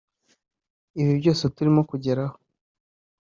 [0.99, 2.35] ”Ibi byose turimo kugeraho